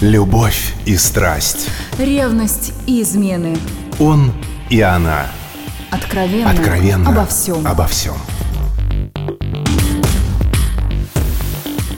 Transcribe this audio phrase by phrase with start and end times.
[0.00, 1.68] Любовь и страсть.
[1.98, 3.58] Ревность и измены.
[3.98, 4.32] Он
[4.70, 5.26] и она.
[5.90, 6.50] Откровенно.
[6.50, 7.10] Откровенно.
[7.10, 7.66] Обо всем.
[7.66, 8.14] Обо всем.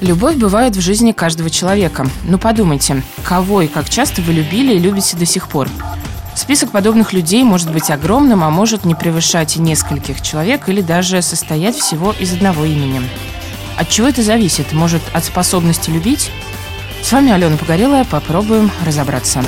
[0.01, 2.05] Любовь бывает в жизни каждого человека.
[2.25, 5.69] Ну подумайте, кого и как часто вы любили и любите до сих пор?
[6.35, 11.23] Список подобных людей может быть огромным, а может не превышать и нескольких человек или даже
[11.23, 13.01] состоять всего из одного имени.
[13.77, 14.73] От чего это зависит?
[14.73, 16.33] Может, от способности любить?
[17.03, 18.05] С вами Алена Погорелая.
[18.05, 19.43] Попробуем разобраться.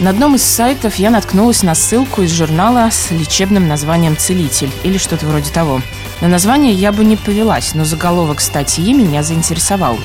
[0.00, 4.96] На одном из сайтов я наткнулась на ссылку из журнала с лечебным названием «Целитель» или
[4.96, 5.82] что-то вроде того.
[6.20, 9.98] На название я бы не повелась, но заголовок статьи меня заинтересовал.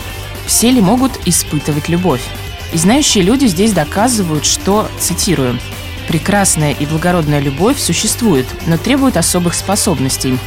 [0.45, 2.23] Все ли могут испытывать любовь?
[2.73, 5.59] И знающие люди здесь доказывают, что, цитирую,
[6.07, 10.37] «прекрасная и благородная любовь существует, но требует особых способностей.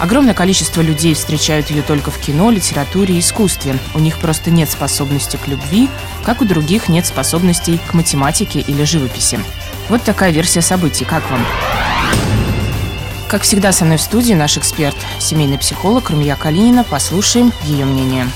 [0.00, 3.78] Огромное количество людей встречают ее только в кино, литературе и искусстве.
[3.94, 5.90] У них просто нет способности к любви,
[6.24, 9.38] как у других нет способностей к математике или живописи.
[9.90, 11.04] Вот такая версия событий.
[11.04, 11.44] Как вам?
[13.28, 16.82] Как всегда, со мной в студии наш эксперт, семейный психолог Румия Калинина.
[16.82, 18.26] Послушаем ее мнение.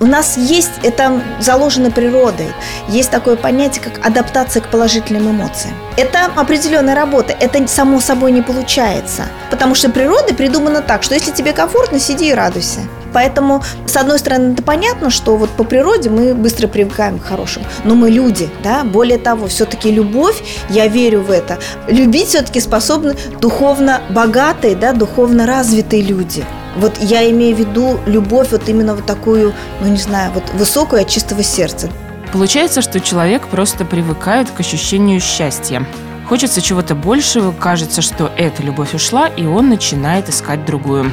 [0.00, 2.46] У нас есть, это заложено природой,
[2.88, 5.74] есть такое понятие, как адаптация к положительным эмоциям.
[5.96, 11.32] Это определенная работа, это само собой не получается, потому что природа придумана так, что если
[11.32, 12.80] тебе комфортно, сиди и радуйся.
[13.12, 17.66] Поэтому, с одной стороны, это понятно, что вот по природе мы быстро привыкаем к хорошему,
[17.82, 23.16] но мы люди, да, более того, все-таки любовь, я верю в это, любить все-таки способны
[23.40, 26.44] духовно богатые, да, духовно развитые люди–
[26.78, 31.02] вот я имею в виду любовь вот именно вот такую, ну не знаю, вот высокую
[31.02, 31.90] от чистого сердца.
[32.32, 35.84] Получается, что человек просто привыкает к ощущению счастья.
[36.28, 41.12] Хочется чего-то большего, кажется, что эта любовь ушла, и он начинает искать другую.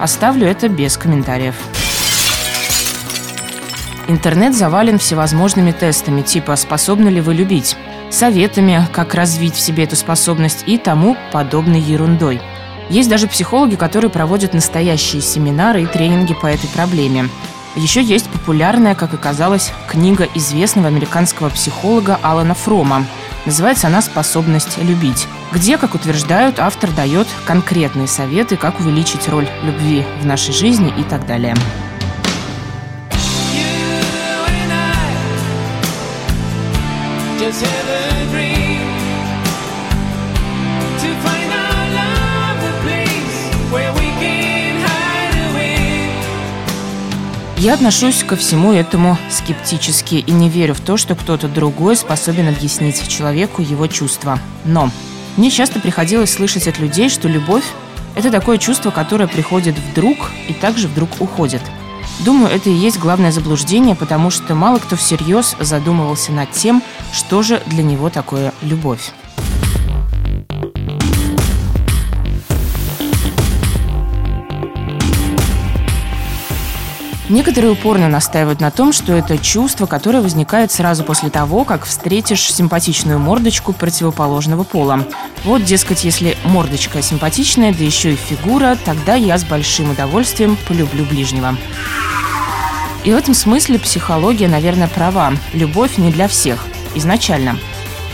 [0.00, 1.54] Оставлю это без комментариев.
[4.08, 7.76] Интернет завален всевозможными тестами, типа «Способны ли вы любить?»,
[8.10, 12.40] советами, как развить в себе эту способность и тому подобной ерундой–
[12.90, 17.28] есть даже психологи, которые проводят настоящие семинары и тренинги по этой проблеме.
[17.76, 23.04] Еще есть популярная, как оказалось, книга известного американского психолога Алана Фрома.
[23.46, 30.04] Называется она «Способность любить», где, как утверждают, автор дает конкретные советы, как увеличить роль любви
[30.20, 31.54] в нашей жизни и так далее.
[37.44, 38.13] just
[47.64, 52.46] Я отношусь ко всему этому скептически и не верю в то, что кто-то другой способен
[52.46, 54.38] объяснить человеку его чувства.
[54.66, 54.90] Но
[55.38, 57.64] мне часто приходилось слышать от людей, что любовь–
[58.16, 61.62] это такое чувство, которое приходит вдруг и также вдруг уходит.
[62.20, 66.82] Думаю, это и есть главное заблуждение, потому что мало кто всерьез задумывался над тем,
[67.14, 69.14] что же для него такое любовь.
[77.30, 82.52] Некоторые упорно настаивают на том, что это чувство, которое возникает сразу после того, как встретишь
[82.52, 85.06] симпатичную мордочку противоположного пола.
[85.42, 91.06] Вот, дескать, если мордочка симпатичная, да еще и фигура, тогда я с большим удовольствием полюблю
[91.06, 91.56] ближнего.
[93.04, 95.32] И в этом смысле психология, наверное, права.
[95.54, 96.66] Любовь не для всех.
[96.94, 97.58] Изначально.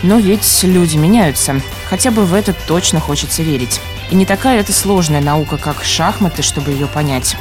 [0.04, 1.60] Но ведь люди меняются.
[1.88, 3.80] Хотя бы в это точно хочется верить.
[4.10, 7.36] И не такая это сложная наука, как шахматы, чтобы ее понять.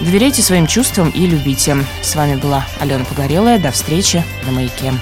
[0.00, 1.76] Доверяйте своим чувствам и любите.
[2.02, 3.58] С вами была Алена Погорелая.
[3.58, 4.92] До встречи на «Маяке».